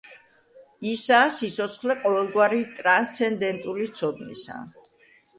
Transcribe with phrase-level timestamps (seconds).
[0.91, 4.57] ისაა სიცოცხლე ყოველგვარი ტრანსცენდენტული ცოდნისა.